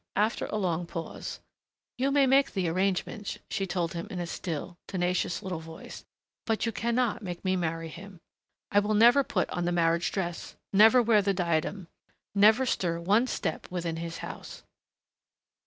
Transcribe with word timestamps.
After 0.15 0.47
a 0.47 0.55
long 0.55 0.87
pause, 0.87 1.41
"You 1.99 2.09
may 2.09 2.25
make 2.25 2.53
the 2.53 2.67
arrangements," 2.67 3.37
she 3.51 3.67
told 3.67 3.93
him 3.93 4.07
in 4.09 4.19
a 4.19 4.25
still, 4.25 4.79
tenacious 4.87 5.43
little 5.43 5.59
voice, 5.59 6.05
"but 6.47 6.65
you 6.65 6.71
cannot 6.71 7.21
make 7.21 7.45
me 7.45 7.55
marry 7.55 7.87
him.... 7.87 8.19
I 8.71 8.79
will 8.79 8.95
never 8.95 9.23
put 9.23 9.47
on 9.51 9.65
the 9.65 9.71
marriage 9.71 10.11
dress.... 10.11 10.55
Never 10.73 11.03
wear 11.03 11.21
the 11.21 11.35
diadem.... 11.35 11.87
Never 12.33 12.65
stir 12.65 12.99
one 12.99 13.27
step 13.27 13.69
within 13.69 13.97
his 13.97 14.17
house." 14.25 14.63